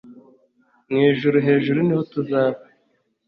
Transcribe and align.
mu 0.89 0.97
ijuru 1.09 1.37
hejuru 1.47 1.79
niho 1.83 2.03
tuzaba 2.13 2.59